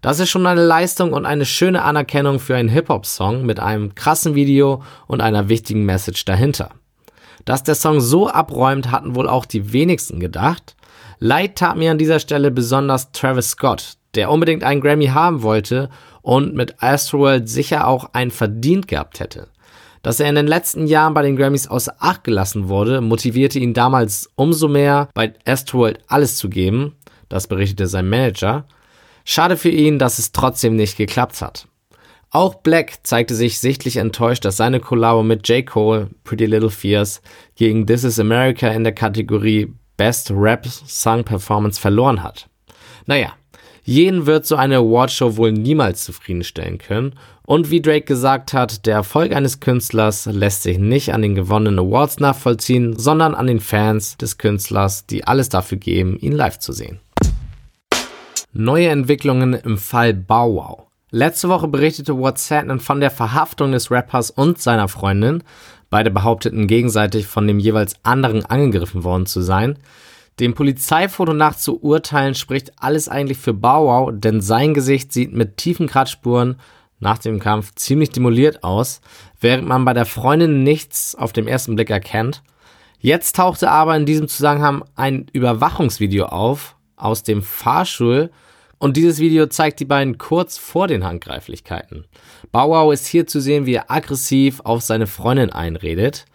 Das 0.00 0.20
ist 0.20 0.30
schon 0.30 0.46
eine 0.46 0.64
Leistung 0.64 1.12
und 1.12 1.26
eine 1.26 1.44
schöne 1.44 1.82
Anerkennung 1.82 2.38
für 2.38 2.54
einen 2.54 2.68
Hip-Hop-Song 2.68 3.44
mit 3.44 3.58
einem 3.58 3.94
krassen 3.94 4.36
Video 4.36 4.82
und 5.08 5.20
einer 5.20 5.48
wichtigen 5.48 5.84
Message 5.84 6.24
dahinter. 6.24 6.70
Dass 7.46 7.62
der 7.62 7.76
Song 7.76 8.00
so 8.00 8.28
abräumt, 8.28 8.90
hatten 8.90 9.14
wohl 9.14 9.28
auch 9.28 9.46
die 9.46 9.72
wenigsten 9.72 10.20
gedacht. 10.20 10.76
Leid 11.18 11.56
tat 11.56 11.78
mir 11.78 11.92
an 11.92 11.98
dieser 11.98 12.18
Stelle 12.18 12.50
besonders 12.50 13.12
Travis 13.12 13.50
Scott, 13.50 13.94
der 14.14 14.30
unbedingt 14.30 14.64
einen 14.64 14.82
Grammy 14.82 15.06
haben 15.06 15.42
wollte 15.42 15.88
und 16.20 16.54
mit 16.54 16.82
Astroworld 16.82 17.48
sicher 17.48 17.86
auch 17.86 18.12
einen 18.12 18.32
verdient 18.32 18.88
gehabt 18.88 19.20
hätte. 19.20 19.48
Dass 20.02 20.20
er 20.20 20.28
in 20.28 20.34
den 20.34 20.46
letzten 20.46 20.86
Jahren 20.86 21.14
bei 21.14 21.22
den 21.22 21.36
Grammys 21.36 21.68
außer 21.68 21.94
Acht 22.00 22.24
gelassen 22.24 22.68
wurde, 22.68 23.00
motivierte 23.00 23.58
ihn 23.58 23.74
damals 23.74 24.28
umso 24.34 24.68
mehr, 24.68 25.08
bei 25.14 25.32
Astroworld 25.44 26.00
alles 26.08 26.36
zu 26.36 26.48
geben. 26.48 26.96
Das 27.28 27.46
berichtete 27.46 27.86
sein 27.86 28.08
Manager. 28.08 28.66
Schade 29.24 29.56
für 29.56 29.70
ihn, 29.70 29.98
dass 29.98 30.18
es 30.18 30.32
trotzdem 30.32 30.76
nicht 30.76 30.96
geklappt 30.96 31.40
hat. 31.40 31.66
Auch 32.30 32.56
Black 32.56 32.98
zeigte 33.04 33.34
sich 33.34 33.58
sichtlich 33.60 33.96
enttäuscht, 33.96 34.44
dass 34.44 34.56
seine 34.56 34.80
Kollabo 34.80 35.22
mit 35.22 35.48
J. 35.48 35.64
Cole, 35.64 36.10
Pretty 36.24 36.46
Little 36.46 36.70
Fears, 36.70 37.22
gegen 37.54 37.86
This 37.86 38.04
Is 38.04 38.20
America 38.20 38.68
in 38.68 38.84
der 38.84 38.92
Kategorie 38.92 39.72
Best 39.96 40.30
Rap 40.30 40.66
Song 40.66 41.24
Performance 41.24 41.80
verloren 41.80 42.22
hat. 42.22 42.48
Naja, 43.06 43.32
jeden 43.84 44.26
wird 44.26 44.44
so 44.44 44.56
eine 44.56 44.78
Awardshow 44.78 45.36
wohl 45.36 45.52
niemals 45.52 46.04
zufriedenstellen 46.04 46.78
können. 46.78 47.14
Und 47.46 47.70
wie 47.70 47.80
Drake 47.80 48.04
gesagt 48.04 48.52
hat, 48.52 48.84
der 48.84 48.96
Erfolg 48.96 49.32
eines 49.32 49.60
Künstlers 49.60 50.26
lässt 50.26 50.64
sich 50.64 50.78
nicht 50.78 51.14
an 51.14 51.22
den 51.22 51.36
gewonnenen 51.36 51.78
Awards 51.78 52.18
nachvollziehen, 52.18 52.98
sondern 52.98 53.36
an 53.36 53.46
den 53.46 53.60
Fans 53.60 54.16
des 54.16 54.38
Künstlers, 54.38 55.06
die 55.06 55.24
alles 55.24 55.48
dafür 55.48 55.78
geben, 55.78 56.18
ihn 56.18 56.32
live 56.32 56.58
zu 56.58 56.72
sehen. 56.72 56.98
Neue 58.52 58.88
Entwicklungen 58.88 59.54
im 59.54 59.78
Fall 59.78 60.14
Bow 60.14 60.56
Wow. 60.56 60.85
Letzte 61.12 61.48
Woche 61.48 61.68
berichtete 61.68 62.18
WhatsApp 62.18 62.82
von 62.82 62.98
der 62.98 63.12
Verhaftung 63.12 63.70
des 63.70 63.92
Rappers 63.92 64.32
und 64.32 64.60
seiner 64.60 64.88
Freundin. 64.88 65.44
Beide 65.88 66.10
behaupteten 66.10 66.66
gegenseitig 66.66 67.28
von 67.28 67.46
dem 67.46 67.60
jeweils 67.60 67.94
anderen 68.02 68.44
angegriffen 68.44 69.04
worden 69.04 69.26
zu 69.26 69.40
sein. 69.40 69.78
Dem 70.40 70.54
Polizeifoto 70.54 71.32
nach 71.32 71.54
zu 71.54 71.80
urteilen 71.80 72.34
spricht 72.34 72.72
alles 72.82 73.08
eigentlich 73.08 73.38
für 73.38 73.54
Bow 73.54 73.86
Wow, 73.86 74.10
denn 74.14 74.40
sein 74.40 74.74
Gesicht 74.74 75.12
sieht 75.12 75.32
mit 75.32 75.56
tiefen 75.56 75.86
Kratzspuren 75.86 76.56
nach 76.98 77.18
dem 77.18 77.38
Kampf 77.38 77.72
ziemlich 77.76 78.10
demoliert 78.10 78.64
aus, 78.64 79.00
während 79.40 79.68
man 79.68 79.84
bei 79.84 79.92
der 79.92 80.06
Freundin 80.06 80.64
nichts 80.64 81.14
auf 81.14 81.32
den 81.32 81.46
ersten 81.46 81.76
Blick 81.76 81.88
erkennt. 81.88 82.42
Jetzt 82.98 83.36
tauchte 83.36 83.70
aber 83.70 83.96
in 83.96 84.06
diesem 84.06 84.26
Zusammenhang 84.26 84.82
ein 84.96 85.26
Überwachungsvideo 85.32 86.26
auf 86.26 86.74
aus 86.96 87.22
dem 87.22 87.42
Fahrstuhl, 87.42 88.30
und 88.78 88.96
dieses 88.96 89.18
Video 89.18 89.46
zeigt 89.46 89.80
die 89.80 89.84
beiden 89.84 90.18
kurz 90.18 90.58
vor 90.58 90.86
den 90.88 91.04
Handgreiflichkeiten. 91.04 92.04
Bauau 92.52 92.92
ist 92.92 93.06
hier 93.06 93.26
zu 93.26 93.40
sehen, 93.40 93.66
wie 93.66 93.74
er 93.74 93.90
aggressiv 93.90 94.60
auf 94.64 94.82
seine 94.82 95.06
Freundin 95.06 95.50
einredet. 95.50 96.26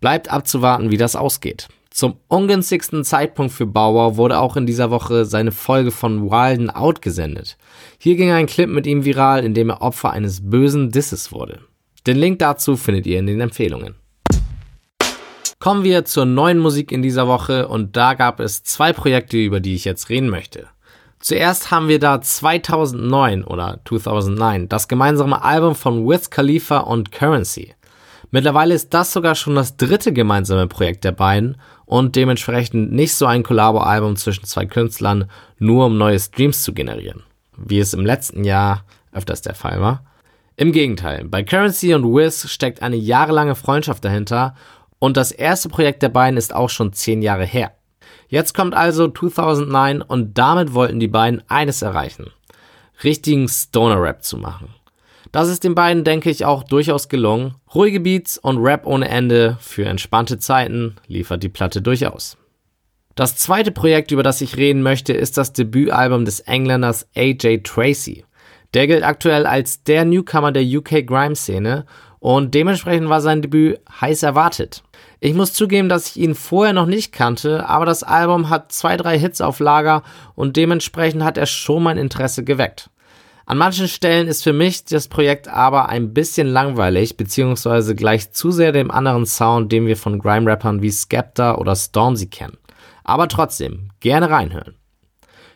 Bleibt 0.00 0.30
abzuwarten, 0.30 0.90
wie 0.90 0.96
das 0.96 1.16
ausgeht. 1.16 1.68
Zum 1.90 2.16
ungünstigsten 2.26 3.04
Zeitpunkt 3.04 3.52
für 3.52 3.66
Bauer 3.66 4.16
wurde 4.16 4.40
auch 4.40 4.56
in 4.56 4.66
dieser 4.66 4.90
Woche 4.90 5.24
seine 5.24 5.52
Folge 5.52 5.92
von 5.92 6.30
Wilden 6.30 6.68
Out 6.68 7.02
gesendet. 7.02 7.56
Hier 7.98 8.16
ging 8.16 8.32
ein 8.32 8.46
Clip 8.46 8.68
mit 8.68 8.86
ihm 8.86 9.04
viral, 9.04 9.44
in 9.44 9.54
dem 9.54 9.70
er 9.70 9.80
Opfer 9.80 10.10
eines 10.10 10.50
bösen 10.50 10.90
Disses 10.90 11.30
wurde. 11.30 11.60
Den 12.06 12.16
Link 12.16 12.40
dazu 12.40 12.76
findet 12.76 13.06
ihr 13.06 13.18
in 13.20 13.26
den 13.26 13.40
Empfehlungen. 13.40 13.94
Kommen 15.60 15.84
wir 15.84 16.04
zur 16.04 16.26
neuen 16.26 16.58
Musik 16.58 16.90
in 16.90 17.00
dieser 17.00 17.28
Woche 17.28 17.68
und 17.68 17.96
da 17.96 18.14
gab 18.14 18.40
es 18.40 18.64
zwei 18.64 18.92
Projekte, 18.92 19.38
über 19.38 19.60
die 19.60 19.74
ich 19.74 19.84
jetzt 19.84 20.10
reden 20.10 20.28
möchte. 20.28 20.66
Zuerst 21.24 21.70
haben 21.70 21.88
wir 21.88 21.98
da 21.98 22.20
2009 22.20 23.44
oder 23.44 23.80
2009 23.88 24.68
das 24.68 24.88
gemeinsame 24.88 25.42
Album 25.42 25.74
von 25.74 26.06
Wiz 26.06 26.28
Khalifa 26.28 26.80
und 26.80 27.12
Currency. 27.12 27.74
Mittlerweile 28.30 28.74
ist 28.74 28.92
das 28.92 29.14
sogar 29.14 29.34
schon 29.34 29.54
das 29.54 29.78
dritte 29.78 30.12
gemeinsame 30.12 30.66
Projekt 30.66 31.02
der 31.02 31.12
beiden 31.12 31.56
und 31.86 32.14
dementsprechend 32.14 32.92
nicht 32.92 33.14
so 33.14 33.24
ein 33.24 33.42
Collabo-Album 33.42 34.16
zwischen 34.16 34.44
zwei 34.44 34.66
Künstlern, 34.66 35.30
nur 35.58 35.86
um 35.86 35.96
neue 35.96 36.20
Streams 36.20 36.62
zu 36.62 36.74
generieren, 36.74 37.22
wie 37.56 37.78
es 37.78 37.94
im 37.94 38.04
letzten 38.04 38.44
Jahr 38.44 38.84
öfters 39.10 39.40
der 39.40 39.54
Fall 39.54 39.80
war. 39.80 40.04
Im 40.56 40.72
Gegenteil, 40.72 41.24
bei 41.24 41.42
Currency 41.42 41.94
und 41.94 42.04
Wiz 42.04 42.50
steckt 42.50 42.82
eine 42.82 42.96
jahrelange 42.96 43.54
Freundschaft 43.54 44.04
dahinter 44.04 44.56
und 44.98 45.16
das 45.16 45.32
erste 45.32 45.70
Projekt 45.70 46.02
der 46.02 46.10
beiden 46.10 46.36
ist 46.36 46.54
auch 46.54 46.68
schon 46.68 46.92
zehn 46.92 47.22
Jahre 47.22 47.46
her. 47.46 47.72
Jetzt 48.34 48.52
kommt 48.52 48.74
also 48.74 49.06
2009 49.06 50.02
und 50.02 50.36
damit 50.36 50.74
wollten 50.74 50.98
die 50.98 51.06
beiden 51.06 51.44
eines 51.46 51.82
erreichen. 51.82 52.32
Richtigen 53.04 53.46
Stoner-Rap 53.46 54.24
zu 54.24 54.38
machen. 54.38 54.74
Das 55.30 55.48
ist 55.48 55.62
den 55.62 55.76
beiden, 55.76 56.02
denke 56.02 56.30
ich, 56.30 56.44
auch 56.44 56.64
durchaus 56.64 57.08
gelungen. 57.08 57.54
Ruhige 57.72 58.00
Beats 58.00 58.36
und 58.36 58.58
Rap 58.58 58.86
ohne 58.86 59.08
Ende 59.08 59.56
für 59.60 59.84
entspannte 59.84 60.40
Zeiten 60.40 60.96
liefert 61.06 61.44
die 61.44 61.48
Platte 61.48 61.80
durchaus. 61.80 62.36
Das 63.14 63.36
zweite 63.36 63.70
Projekt, 63.70 64.10
über 64.10 64.24
das 64.24 64.40
ich 64.40 64.56
reden 64.56 64.82
möchte, 64.82 65.12
ist 65.12 65.38
das 65.38 65.52
Debütalbum 65.52 66.24
des 66.24 66.40
Engländers 66.40 67.06
AJ 67.14 67.58
Tracy. 67.62 68.24
Der 68.74 68.88
gilt 68.88 69.04
aktuell 69.04 69.46
als 69.46 69.84
der 69.84 70.04
Newcomer 70.04 70.50
der 70.50 70.64
UK 70.64 71.06
Grime-Szene 71.06 71.86
und 72.18 72.52
dementsprechend 72.52 73.08
war 73.08 73.20
sein 73.20 73.42
Debüt 73.42 73.78
heiß 74.00 74.24
erwartet. 74.24 74.82
Ich 75.20 75.34
muss 75.34 75.52
zugeben, 75.52 75.88
dass 75.88 76.08
ich 76.08 76.16
ihn 76.18 76.34
vorher 76.34 76.72
noch 76.72 76.86
nicht 76.86 77.12
kannte, 77.12 77.68
aber 77.68 77.86
das 77.86 78.02
Album 78.02 78.50
hat 78.50 78.72
zwei, 78.72 78.96
drei 78.96 79.18
Hits 79.18 79.40
auf 79.40 79.60
Lager 79.60 80.02
und 80.34 80.56
dementsprechend 80.56 81.24
hat 81.24 81.38
er 81.38 81.46
schon 81.46 81.82
mein 81.82 81.98
Interesse 81.98 82.44
geweckt. 82.44 82.90
An 83.46 83.58
manchen 83.58 83.88
Stellen 83.88 84.26
ist 84.26 84.42
für 84.42 84.54
mich 84.54 84.84
das 84.86 85.08
Projekt 85.08 85.48
aber 85.48 85.90
ein 85.90 86.14
bisschen 86.14 86.46
langweilig, 86.46 87.18
beziehungsweise 87.18 87.94
gleich 87.94 88.32
zu 88.32 88.50
sehr 88.50 88.72
dem 88.72 88.90
anderen 88.90 89.26
Sound, 89.26 89.70
den 89.70 89.86
wir 89.86 89.98
von 89.98 90.18
Grime-Rappern 90.18 90.80
wie 90.80 90.90
Skepta 90.90 91.56
oder 91.56 91.76
Stormzy 91.76 92.26
kennen. 92.28 92.56
Aber 93.02 93.28
trotzdem, 93.28 93.90
gerne 94.00 94.30
reinhören. 94.30 94.76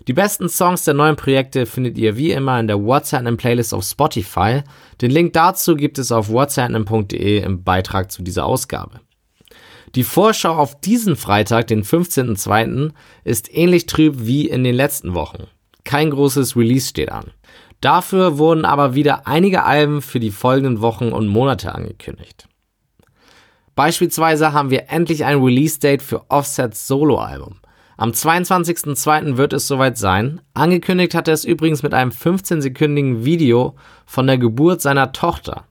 Die 0.06 0.12
besten 0.12 0.48
Songs 0.48 0.84
der 0.84 0.94
neuen 0.94 1.16
Projekte 1.16 1.66
findet 1.66 1.98
ihr 1.98 2.16
wie 2.16 2.32
immer 2.32 2.60
in 2.60 2.66
der 2.66 2.82
What's 2.82 3.12
Happening 3.12 3.36
Playlist 3.36 3.74
auf 3.74 3.84
Spotify. 3.84 4.62
Den 5.00 5.10
Link 5.10 5.32
dazu 5.32 5.74
gibt 5.74 5.98
es 5.98 6.12
auf 6.12 6.30
whatshappening.de 6.30 7.42
im 7.42 7.62
Beitrag 7.62 8.10
zu 8.10 8.22
dieser 8.22 8.46
Ausgabe. 8.46 9.00
Die 9.98 10.04
Vorschau 10.04 10.54
auf 10.54 10.80
diesen 10.80 11.16
Freitag, 11.16 11.66
den 11.66 11.82
15.02., 11.82 12.92
ist 13.24 13.52
ähnlich 13.52 13.86
trüb 13.86 14.14
wie 14.18 14.48
in 14.48 14.62
den 14.62 14.76
letzten 14.76 15.12
Wochen. 15.12 15.48
Kein 15.82 16.10
großes 16.10 16.54
Release 16.54 16.88
steht 16.88 17.10
an. 17.10 17.32
Dafür 17.80 18.38
wurden 18.38 18.64
aber 18.64 18.94
wieder 18.94 19.26
einige 19.26 19.64
Alben 19.64 20.00
für 20.00 20.20
die 20.20 20.30
folgenden 20.30 20.82
Wochen 20.82 21.08
und 21.08 21.26
Monate 21.26 21.74
angekündigt. 21.74 22.46
Beispielsweise 23.74 24.52
haben 24.52 24.70
wir 24.70 24.88
endlich 24.88 25.24
ein 25.24 25.42
Release-Date 25.42 26.02
für 26.02 26.30
Offsets 26.30 26.86
Soloalbum. 26.86 27.56
Am 27.96 28.12
22.02. 28.12 29.36
wird 29.36 29.52
es 29.52 29.66
soweit 29.66 29.98
sein. 29.98 30.40
Angekündigt 30.54 31.16
hat 31.16 31.26
er 31.26 31.34
es 31.34 31.44
übrigens 31.44 31.82
mit 31.82 31.92
einem 31.92 32.12
15-sekündigen 32.12 33.24
Video 33.24 33.74
von 34.06 34.28
der 34.28 34.38
Geburt 34.38 34.80
seiner 34.80 35.10
Tochter. 35.10 35.64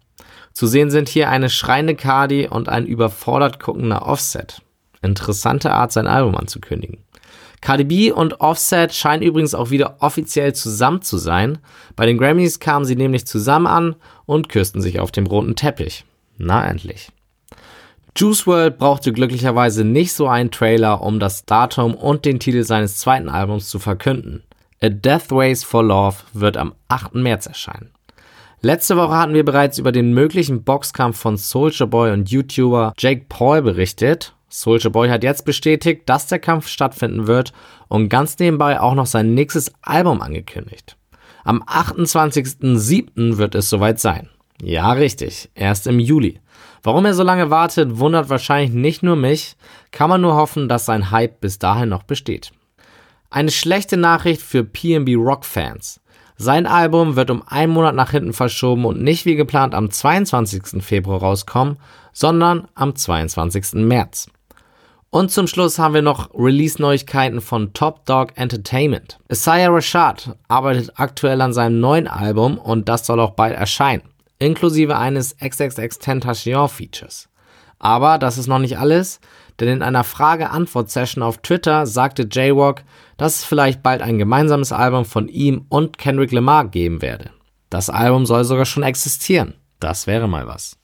Zu 0.58 0.66
sehen 0.66 0.90
sind 0.90 1.08
hier 1.08 1.30
eine 1.30 1.52
schreiende 1.52 1.94
Cardi 1.94 2.48
und 2.48 2.68
ein 2.68 2.88
überfordert 2.88 3.60
guckender 3.60 4.08
Offset. 4.08 4.64
Interessante 5.04 5.72
Art, 5.72 5.92
sein 5.92 6.08
Album 6.08 6.36
anzukündigen. 6.36 6.98
Cardi 7.62 7.84
B 7.84 8.12
und 8.12 8.42
Offset 8.42 8.92
scheinen 8.92 9.22
übrigens 9.22 9.54
auch 9.54 9.70
wieder 9.70 9.98
offiziell 10.00 10.56
zusammen 10.56 11.04
zu 11.04 11.20
sein. 11.20 11.60
Bei 11.96 12.08
den 12.08 12.18
Grammys 12.18 12.60
kamen 12.60 12.86
sie 12.86 12.96
nämlich 12.96 13.28
zusammen 13.28 13.68
an 13.68 13.96
und 14.26 14.50
küssten 14.50 14.82
sich 14.82 15.00
auf 15.00 15.12
dem 15.12 15.28
roten 15.28 15.56
Teppich. 15.56 16.06
Na 16.40 16.68
endlich. 16.68 17.12
Juice 18.16 18.48
World 18.48 18.80
brauchte 18.80 19.14
glücklicherweise 19.14 19.84
nicht 19.84 20.14
so 20.14 20.28
einen 20.28 20.50
Trailer, 20.50 21.04
um 21.04 21.20
das 21.20 21.46
Datum 21.46 21.94
und 21.94 22.26
den 22.26 22.40
Titel 22.40 22.64
seines 22.64 22.98
zweiten 22.98 23.30
Albums 23.30 23.70
zu 23.70 23.78
verkünden. 23.78 24.42
A 24.82 24.90
Death 24.90 25.28
Race 25.30 25.64
for 25.64 25.84
Love 25.84 26.16
wird 26.34 26.58
am 26.58 26.74
8. 26.88 27.14
März 27.14 27.46
erscheinen. 27.46 27.92
Letzte 28.62 28.98
Woche 28.98 29.16
hatten 29.16 29.36
wir 29.36 29.46
bereits 29.46 29.78
über 29.78 29.92
den 29.92 30.14
möglichen 30.14 30.64
Boxkampf 30.64 31.20
von 31.20 31.38
Soulja 31.38 31.86
Boy 31.86 32.12
und 32.12 32.32
YouTuber 32.32 32.94
Jake 32.98 33.26
Paul 33.30 33.62
berichtet 33.62 34.34
Soulja 34.50 34.90
Boy 34.90 35.10
hat 35.10 35.24
jetzt 35.24 35.46
bestätigt, 35.46 36.04
dass 36.08 36.26
der 36.26 36.40
Kampf 36.40 36.68
stattfinden 36.68 37.28
wird 37.28 37.54
und 37.88 38.10
ganz 38.10 38.40
nebenbei 38.40 38.80
auch 38.80 38.96
noch 38.96 39.06
sein 39.06 39.36
nächstes 39.36 39.72
Album 39.84 40.22
angekündigt. 40.22 40.98
Am 41.44 41.62
28.07. 41.64 43.38
wird 43.38 43.54
es 43.54 43.70
soweit 43.70 44.00
sein. 44.00 44.30
Ja, 44.62 44.92
richtig, 44.94 45.52
erst 45.54 45.86
im 45.86 46.00
Juli. 46.00 46.40
Warum 46.82 47.06
er 47.06 47.14
so 47.14 47.24
lange 47.24 47.52
wartet, 47.52 48.00
wundert 48.00 48.30
wahrscheinlich 48.30 48.72
nicht 48.72 49.04
nur 49.04 49.16
mich, 49.16 49.56
kann 49.92 50.10
man 50.10 50.22
nur 50.22 50.36
hoffen, 50.36 50.68
dass 50.68 50.86
sein 50.86 51.12
Hype 51.12 51.42
bis 51.42 51.60
dahin 51.60 51.90
noch 51.90 52.04
besteht. 52.04 52.52
Eine 53.30 53.52
schlechte 53.52 53.98
Nachricht 53.98 54.42
für 54.42 54.64
PB 54.64 55.16
Rock 55.16 55.46
Fans. 55.46 56.00
Sein 56.40 56.68
Album 56.68 57.16
wird 57.16 57.32
um 57.32 57.42
einen 57.48 57.74
Monat 57.74 57.96
nach 57.96 58.12
hinten 58.12 58.32
verschoben 58.32 58.86
und 58.86 59.02
nicht 59.02 59.26
wie 59.26 59.36
geplant 59.36 59.74
am 59.74 59.90
22. 59.90 60.84
Februar 60.84 61.20
rauskommen, 61.20 61.78
sondern 62.14 62.68
am 62.76 62.96
22. 62.96 63.74
März. 63.74 64.30
Und 65.10 65.32
zum 65.32 65.48
Schluss 65.48 65.80
haben 65.80 65.96
wir 65.96 66.04
noch 66.04 66.30
Release-Neuigkeiten 66.36 67.42
von 67.42 67.74
Top 67.74 68.06
Dog 68.06 68.34
Entertainment. 68.36 69.18
Isaiah 69.32 69.70
Rashad 69.70 70.36
arbeitet 70.48 70.92
aktuell 70.98 71.42
an 71.42 71.54
seinem 71.54 71.80
neuen 71.80 72.08
Album 72.08 72.60
und 72.60 72.88
das 72.88 73.08
soll 73.08 73.20
auch 73.20 73.32
bald 73.32 73.56
erscheinen, 73.56 74.04
inklusive 74.38 74.96
eines 74.96 75.36
XXX 75.38 75.98
Tentacion 75.98 76.70
Features. 76.70 77.30
Aber 77.80 78.18
das 78.18 78.38
ist 78.38 78.48
noch 78.48 78.60
nicht 78.60 78.78
alles, 78.80 79.20
denn 79.60 79.70
in 79.70 79.82
einer 79.82 80.04
Frage-Antwort-Session 80.04 81.24
auf 81.24 81.40
Twitter 81.40 81.86
sagte 81.86 82.28
Jaywalk, 82.30 82.84
dass 83.18 83.38
es 83.38 83.44
vielleicht 83.44 83.82
bald 83.82 84.02
ein 84.02 84.18
gemeinsames 84.18 84.72
Album 84.72 85.06
von 85.06 85.28
ihm 85.28 85.66
und 85.70 85.98
Kendrick 85.98 86.32
Lamar 86.32 86.68
geben 86.68 87.02
werde. 87.02 87.32
Das 87.70 87.90
Album 87.90 88.26
soll 88.26 88.44
sogar 88.44 88.66
schon 88.66 88.84
existieren. 88.84 89.56
Das 89.80 90.08
wäre 90.08 90.28
mal 90.28 90.48
was. 90.48 90.78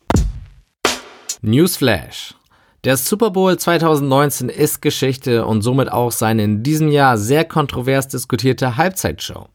Newsflash. 1.42 2.36
Der 2.84 2.98
Super 2.98 3.32
Bowl 3.32 3.58
2019 3.58 4.50
ist 4.50 4.82
Geschichte 4.82 5.46
und 5.46 5.62
somit 5.62 5.90
auch 5.92 6.12
seine 6.12 6.44
in 6.44 6.64
diesem 6.64 6.90
Jahr 6.90 7.18
sehr 7.18 7.46
kontrovers 7.46 8.10
diskutierte 8.10 8.76
Halbzeitshow. 8.76 9.48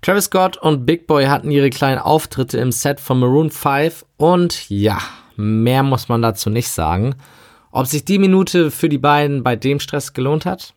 Travis 0.00 0.24
Scott 0.24 0.56
und 0.56 0.86
Big 0.86 1.06
Boy 1.06 1.26
hatten 1.26 1.50
ihre 1.50 1.68
kleinen 1.68 1.98
Auftritte 1.98 2.56
im 2.56 2.72
Set 2.72 3.00
von 3.00 3.20
Maroon 3.20 3.50
5 3.50 4.06
und 4.16 4.70
ja, 4.70 4.98
mehr 5.40 5.82
muss 5.82 6.08
man 6.08 6.22
dazu 6.22 6.50
nicht 6.50 6.68
sagen. 6.68 7.14
Ob 7.70 7.86
sich 7.86 8.04
die 8.04 8.18
Minute 8.18 8.70
für 8.70 8.88
die 8.88 8.98
beiden 8.98 9.42
bei 9.42 9.56
dem 9.56 9.80
Stress 9.80 10.12
gelohnt 10.12 10.44
hat? 10.44 10.74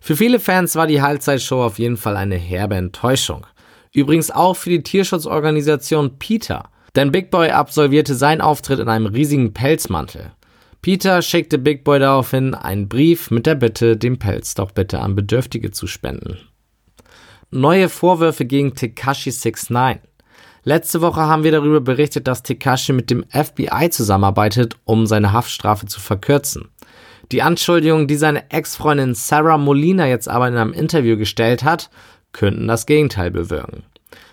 Für 0.00 0.16
viele 0.16 0.38
Fans 0.40 0.76
war 0.76 0.86
die 0.86 1.00
Halbzeitshow 1.00 1.62
auf 1.62 1.78
jeden 1.78 1.96
Fall 1.96 2.16
eine 2.16 2.36
herbe 2.36 2.74
Enttäuschung. 2.74 3.46
Übrigens 3.92 4.30
auch 4.30 4.54
für 4.54 4.70
die 4.70 4.82
Tierschutzorganisation 4.82 6.18
PETA. 6.18 6.68
Denn 6.96 7.10
Big 7.10 7.30
Boy 7.30 7.50
absolvierte 7.50 8.14
seinen 8.14 8.40
Auftritt 8.40 8.78
in 8.80 8.88
einem 8.88 9.06
riesigen 9.06 9.52
Pelzmantel. 9.52 10.32
Peter 10.82 11.22
schickte 11.22 11.58
Big 11.58 11.82
Boy 11.82 11.98
daraufhin 11.98 12.54
einen 12.54 12.88
Brief 12.88 13.30
mit 13.30 13.46
der 13.46 13.54
Bitte, 13.54 13.96
den 13.96 14.18
Pelz 14.18 14.54
doch 14.54 14.70
bitte 14.70 15.00
an 15.00 15.14
Bedürftige 15.14 15.70
zu 15.70 15.86
spenden. 15.86 16.36
Neue 17.50 17.88
Vorwürfe 17.88 18.44
gegen 18.44 18.74
Tekashi 18.74 19.30
69. 19.30 20.02
Letzte 20.66 21.02
Woche 21.02 21.20
haben 21.20 21.44
wir 21.44 21.52
darüber 21.52 21.82
berichtet, 21.82 22.26
dass 22.26 22.42
Tekashi 22.42 22.94
mit 22.94 23.10
dem 23.10 23.24
FBI 23.28 23.90
zusammenarbeitet, 23.90 24.76
um 24.84 25.06
seine 25.06 25.32
Haftstrafe 25.32 25.84
zu 25.84 26.00
verkürzen. 26.00 26.70
Die 27.32 27.42
Anschuldigungen, 27.42 28.06
die 28.06 28.16
seine 28.16 28.50
Ex-Freundin 28.50 29.14
Sarah 29.14 29.58
Molina 29.58 30.06
jetzt 30.06 30.28
aber 30.28 30.48
in 30.48 30.56
einem 30.56 30.72
Interview 30.72 31.18
gestellt 31.18 31.64
hat, 31.64 31.90
könnten 32.32 32.66
das 32.66 32.86
Gegenteil 32.86 33.30
bewirken. 33.30 33.84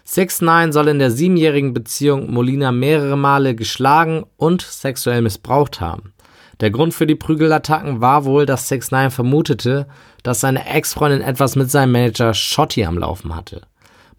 6 0.05 0.41
9 0.41 0.71
soll 0.71 0.87
in 0.87 0.99
der 0.99 1.11
siebenjährigen 1.11 1.73
Beziehung 1.73 2.31
Molina 2.31 2.71
mehrere 2.71 3.17
Male 3.17 3.53
geschlagen 3.53 4.23
und 4.37 4.61
sexuell 4.61 5.21
missbraucht 5.21 5.81
haben. 5.81 6.13
Der 6.61 6.71
Grund 6.71 6.93
für 6.93 7.07
die 7.07 7.15
Prügelattacken 7.15 8.01
war 8.01 8.23
wohl, 8.23 8.45
dass 8.45 8.69
6 8.69 8.91
9 8.91 9.11
vermutete, 9.11 9.87
dass 10.23 10.39
seine 10.39 10.65
Ex-Freundin 10.65 11.21
etwas 11.21 11.55
mit 11.55 11.69
seinem 11.69 11.91
Manager 11.91 12.33
Shotty 12.33 12.85
am 12.85 12.97
Laufen 12.97 13.35
hatte. 13.35 13.61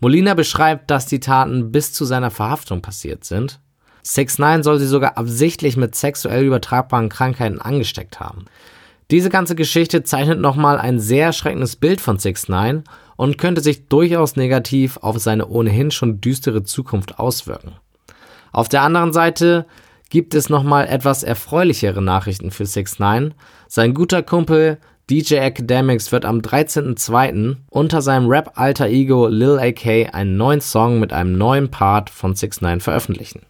Molina 0.03 0.35
beschreibt, 0.35 0.91
dass 0.91 1.07
die 1.07 1.21
Taten 1.21 1.71
bis 1.71 1.93
zu 1.93 2.05
seiner 2.05 2.33
Verhaftung 2.33 2.83
passiert 2.83 3.23
sind. 3.23 3.61
6 4.03 4.41
9 4.41 4.65
soll 4.65 4.81
sie 4.81 4.89
sogar 4.89 5.17
absichtlich 5.17 5.77
mit 5.77 5.95
sexuell 5.95 6.45
übertragbaren 6.45 7.09
Krankheiten 7.09 7.61
angesteckt 7.61 8.19
haben. 8.19 8.47
Diese 9.13 9.31
ganze 9.31 9.55
Geschichte 9.55 10.03
zeichnet 10.03 10.41
nochmal 10.41 10.79
ein 10.79 10.99
sehr 10.99 11.27
erschreckendes 11.27 11.77
Bild 11.77 12.01
von 12.01 12.19
6 12.19 12.49
9 12.49 12.83
und 13.15 13.39
könnte 13.39 13.61
sich 13.61 13.87
durchaus 13.87 14.35
negativ 14.35 14.97
auf 14.97 15.21
seine 15.21 15.47
ohnehin 15.47 15.93
schon 15.93 16.21
düstere 16.21 16.65
Zukunft 16.65 17.21
auswirken. 17.21 17.77
Auf 18.51 18.69
der 18.69 18.83
anderen 18.83 19.13
Seite 19.13 19.67
gibt 20.11 20.35
es 20.35 20.49
nochmal 20.49 20.89
etwas 20.89 21.23
erfreulichere 21.23 22.03
Nachrichten 22.03 22.51
für 22.51 22.67
6 22.67 22.99
9 22.99 23.35
Sein 23.69 23.95
guter 23.95 24.25
Kumpel 24.25 24.79
DJ 25.11 25.35
Academics 25.35 26.13
wird 26.13 26.25
am 26.25 26.39
13.02. 26.39 27.57
unter 27.71 28.03
seinem 28.03 28.29
Rap-Alter 28.29 28.87
Ego 28.89 29.27
Lil 29.27 29.59
AK 29.59 30.15
einen 30.15 30.37
neuen 30.37 30.61
Song 30.61 31.01
mit 31.01 31.13
einem 31.13 31.37
neuen 31.37 31.71
Part 31.71 32.09
von 32.09 32.35
6 32.35 32.61
9 32.61 32.81
veröffentlichen. 32.81 33.43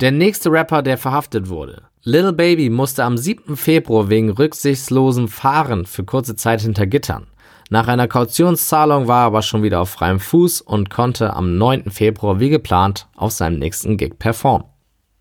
Der 0.00 0.10
nächste 0.10 0.50
Rapper, 0.50 0.82
der 0.82 0.98
verhaftet 0.98 1.48
wurde. 1.48 1.82
Lil 2.02 2.32
Baby 2.32 2.68
musste 2.68 3.04
am 3.04 3.16
7. 3.16 3.56
Februar 3.56 4.08
wegen 4.08 4.30
rücksichtslosem 4.30 5.28
Fahren 5.28 5.86
für 5.86 6.04
kurze 6.04 6.36
Zeit 6.36 6.62
hinter 6.62 6.86
Gittern. 6.86 7.26
Nach 7.70 7.86
einer 7.86 8.08
Kautionszahlung 8.08 9.08
war 9.08 9.22
er 9.22 9.26
aber 9.26 9.42
schon 9.42 9.62
wieder 9.62 9.80
auf 9.80 9.90
freiem 9.90 10.20
Fuß 10.20 10.62
und 10.62 10.90
konnte 10.90 11.34
am 11.34 11.58
9. 11.58 11.90
Februar 11.90 12.40
wie 12.40 12.48
geplant 12.48 13.08
auf 13.14 13.32
seinem 13.32 13.58
nächsten 13.58 13.96
Gig 13.96 14.18
performen. 14.18 14.66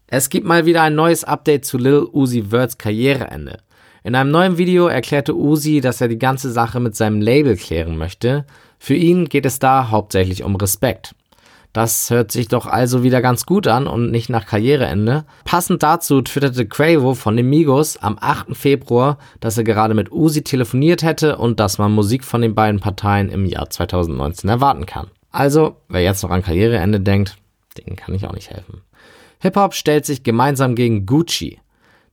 Es 0.07 0.29
gibt 0.29 0.47
mal 0.47 0.65
wieder 0.65 0.83
ein 0.83 0.95
neues 0.95 1.23
Update 1.25 1.65
zu 1.65 1.77
Lil 1.77 2.07
Uzi 2.13 2.43
Verts 2.43 2.77
Karriereende. 2.77 3.59
In 4.07 4.15
einem 4.15 4.31
neuen 4.31 4.57
Video 4.57 4.87
erklärte 4.87 5.35
Uzi, 5.35 5.81
dass 5.81 5.99
er 5.99 6.07
die 6.07 6.17
ganze 6.17 6.49
Sache 6.49 6.79
mit 6.79 6.95
seinem 6.95 7.19
Label 7.19 7.57
klären 7.57 7.97
möchte. 7.97 8.45
Für 8.79 8.93
ihn 8.93 9.27
geht 9.27 9.45
es 9.45 9.59
da 9.59 9.89
hauptsächlich 9.89 10.45
um 10.45 10.55
Respekt. 10.55 11.13
Das 11.73 12.09
hört 12.09 12.31
sich 12.31 12.47
doch 12.47 12.67
also 12.67 13.03
wieder 13.03 13.21
ganz 13.21 13.45
gut 13.45 13.67
an 13.67 13.85
und 13.85 14.09
nicht 14.09 14.29
nach 14.29 14.45
Karriereende. 14.45 15.25
Passend 15.43 15.83
dazu 15.83 16.21
twitterte 16.21 16.65
Quavo 16.65 17.15
von 17.15 17.35
den 17.35 17.49
Migos 17.49 17.97
am 17.97 18.17
8. 18.17 18.55
Februar, 18.55 19.17
dass 19.41 19.57
er 19.57 19.65
gerade 19.65 19.93
mit 19.93 20.09
Uzi 20.09 20.41
telefoniert 20.41 21.03
hätte 21.03 21.37
und 21.37 21.59
dass 21.59 21.77
man 21.77 21.91
Musik 21.91 22.23
von 22.23 22.41
den 22.41 22.55
beiden 22.55 22.79
Parteien 22.79 23.27
im 23.27 23.45
Jahr 23.45 23.69
2019 23.69 24.49
erwarten 24.49 24.85
kann. 24.85 25.07
Also, 25.31 25.75
wer 25.89 26.01
jetzt 26.01 26.23
noch 26.23 26.31
an 26.31 26.43
Karriereende 26.43 27.01
denkt, 27.01 27.35
den 27.77 27.97
kann 27.97 28.15
ich 28.15 28.25
auch 28.25 28.33
nicht 28.33 28.51
helfen. 28.51 28.83
Hip-Hop 29.39 29.73
stellt 29.73 30.05
sich 30.05 30.23
gemeinsam 30.23 30.75
gegen 30.75 31.05
Gucci. 31.05 31.59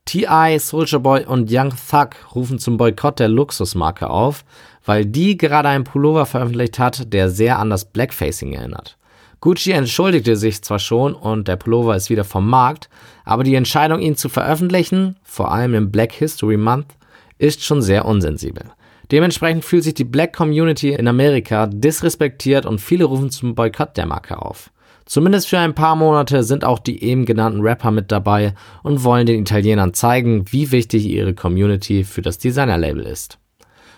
T.I., 0.05 0.59
Soulja 0.59 0.99
Boy 0.99 1.25
und 1.25 1.49
Young 1.51 1.71
Thug 1.71 2.11
rufen 2.35 2.59
zum 2.59 2.77
Boykott 2.77 3.19
der 3.19 3.29
Luxusmarke 3.29 4.11
auf, 4.11 4.45
weil 4.85 5.07
die 5.07 5.39
gerade 5.39 5.69
einen 5.71 5.85
Pullover 5.85 6.27
veröffentlicht 6.27 6.79
hat, 6.79 7.13
der 7.13 7.31
sehr 7.31 7.59
an 7.59 7.71
das 7.71 7.87
Blackfacing 7.87 8.53
erinnert. 8.53 8.99
Gucci 9.41 9.73
entschuldigte 9.73 10.37
sich 10.37 10.63
zwar 10.63 10.79
schon 10.79 11.15
und 11.15 11.49
der 11.49 11.57
Pullover 11.57 11.97
ist 11.97 12.11
wieder 12.11 12.25
vom 12.25 12.49
Markt, 12.49 12.89
aber 13.25 13.45
die 13.45 13.55
Entscheidung, 13.55 14.01
ihn 14.01 14.17
zu 14.17 14.29
veröffentlichen, 14.29 15.17
vor 15.23 15.53
allem 15.53 15.75
im 15.75 15.91
Black 15.91 16.13
History 16.13 16.57
Month, 16.57 16.87
ist 17.39 17.63
schon 17.63 17.83
sehr 17.83 18.05
unsensibel. 18.05 18.65
Dementsprechend 19.11 19.65
fühlt 19.65 19.85
sich 19.85 19.95
die 19.95 20.05
Black 20.05 20.35
Community 20.35 20.93
in 20.93 21.09
Amerika 21.09 21.67
disrespektiert 21.67 22.65
und 22.65 22.81
viele 22.81 23.05
rufen 23.05 23.31
zum 23.31 23.55
Boykott 23.55 23.97
der 23.97 24.07
Marke 24.07 24.41
auf. 24.41 24.71
Zumindest 25.07 25.49
für 25.49 25.59
ein 25.59 25.75
paar 25.75 25.97
Monate 25.97 26.43
sind 26.43 26.65
auch 26.65 26.79
die 26.79 27.03
eben 27.03 27.27
genannten 27.27 27.61
Rapper 27.61 27.91
mit 27.91 28.11
dabei 28.11 28.55
und 28.83 29.05
wollen 29.05 29.27
den 29.27 29.43
Italienern 29.43 29.95
zeigen, 29.95 30.45
wie 30.51 30.71
wichtig 30.73 31.07
ihre 31.07 31.35
Community 31.35 32.05
für 32.05 32.23
das 32.23 32.39
Designerlabel 32.39 33.03
ist. 33.03 33.39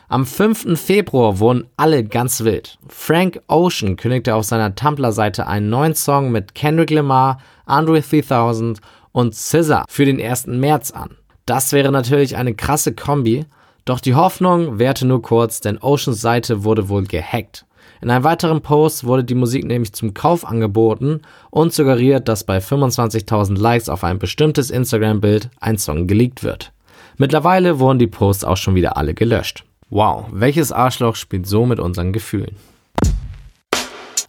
Am 0.08 0.24
5. 0.24 0.78
Februar 0.80 1.40
wurden 1.40 1.66
alle 1.76 2.04
ganz 2.04 2.44
wild. 2.44 2.78
Frank 2.88 3.40
Ocean 3.48 3.96
kündigte 3.96 4.36
auf 4.36 4.44
seiner 4.44 4.74
Tumblr-Seite 4.74 5.48
einen 5.48 5.68
neuen 5.68 5.94
Song 5.94 6.30
mit 6.30 6.54
Kendrick 6.54 6.90
Lamar, 6.90 7.38
Andre 7.64 8.00
3000 8.00 8.80
und 9.10 9.34
SZA 9.34 9.84
für 9.88 10.04
den 10.04 10.20
1. 10.20 10.46
März 10.46 10.92
an. 10.92 11.16
Das 11.44 11.72
wäre 11.72 11.90
natürlich 11.90 12.36
eine 12.36 12.54
krasse 12.54 12.94
Kombi, 12.94 13.46
doch 13.86 14.00
die 14.00 14.16
Hoffnung 14.16 14.80
währte 14.80 15.06
nur 15.06 15.22
kurz, 15.22 15.60
denn 15.60 15.78
Oceans 15.78 16.20
Seite 16.20 16.64
wurde 16.64 16.88
wohl 16.88 17.04
gehackt. 17.04 17.66
In 18.02 18.10
einem 18.10 18.24
weiteren 18.24 18.60
Post 18.60 19.04
wurde 19.04 19.22
die 19.22 19.36
Musik 19.36 19.64
nämlich 19.64 19.92
zum 19.92 20.12
Kauf 20.12 20.44
angeboten 20.44 21.22
und 21.50 21.72
suggeriert, 21.72 22.28
dass 22.28 22.42
bei 22.42 22.58
25.000 22.58 23.56
Likes 23.56 23.88
auf 23.88 24.02
ein 24.02 24.18
bestimmtes 24.18 24.70
Instagram-Bild 24.70 25.50
ein 25.60 25.78
Song 25.78 26.08
geleakt 26.08 26.42
wird. 26.42 26.72
Mittlerweile 27.16 27.78
wurden 27.78 28.00
die 28.00 28.08
Posts 28.08 28.44
auch 28.44 28.56
schon 28.56 28.74
wieder 28.74 28.96
alle 28.96 29.14
gelöscht. 29.14 29.64
Wow, 29.88 30.26
welches 30.32 30.72
Arschloch 30.72 31.14
spielt 31.14 31.46
so 31.46 31.64
mit 31.64 31.78
unseren 31.78 32.12
Gefühlen? 32.12 32.56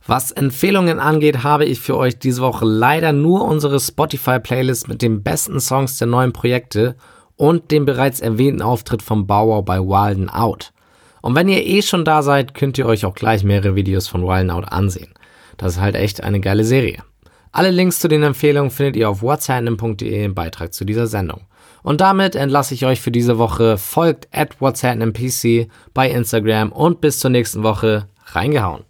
Was 0.06 0.32
Empfehlungen 0.32 1.00
angeht, 1.00 1.44
habe 1.44 1.66
ich 1.66 1.80
für 1.80 1.98
euch 1.98 2.20
diese 2.20 2.44
Woche 2.44 2.64
leider 2.64 3.12
nur 3.12 3.44
unsere 3.44 3.80
Spotify-Playlist 3.80 4.88
mit 4.88 5.02
den 5.02 5.24
besten 5.24 5.60
Songs 5.60 5.98
der 5.98 6.08
neuen 6.08 6.32
Projekte 6.32 6.96
und 7.38 7.72
dem 7.72 7.86
bereits 7.86 8.20
erwähnten 8.20 8.62
Auftritt 8.62 9.02
von 9.02 9.28
Bauer 9.28 9.64
bei 9.64 9.80
Wilden 9.80 10.30
Out. 10.30 10.74
Und 11.22 11.36
wenn 11.36 11.48
ihr 11.48 11.66
eh 11.66 11.82
schon 11.82 12.04
da 12.04 12.22
seid, 12.22 12.54
könnt 12.54 12.78
ihr 12.78 12.86
euch 12.86 13.06
auch 13.06 13.16
gleich 13.16 13.44
mehrere 13.44 13.76
Videos 13.76 14.08
von 14.08 14.24
Wilden 14.24 14.52
Out 14.52 14.72
ansehen. 14.72 15.14
Das 15.58 15.74
ist 15.74 15.82
halt 15.82 15.96
echt 15.96 16.24
eine 16.24 16.40
geile 16.40 16.64
Serie. 16.64 17.04
Alle 17.52 17.72
Links 17.72 18.00
zu 18.00 18.08
den 18.08 18.24
Empfehlungen 18.24 18.72
findet 18.72 18.98
ihr 18.98 19.10
auf 19.10 19.22
whatsapp.de 19.22 20.24
im 20.26 20.36
Beitrag 20.36 20.74
zu 20.74 20.86
dieser 20.86 21.08
Sendung. 21.08 21.42
Und 21.82 22.02
damit 22.02 22.36
entlasse 22.36 22.74
ich 22.74 22.86
euch 22.86 23.02
für 23.02 23.12
diese 23.12 23.38
Woche. 23.38 23.78
Folgt 23.78 24.28
at 24.32 24.60
whatsappmpc 24.60 25.68
bei 25.94 26.10
Instagram 26.10 26.72
und 26.72 27.02
bis 27.02 27.20
zur 27.20 27.32
nächsten 27.32 27.64
Woche. 27.64 28.08
Reingehauen. 28.26 28.84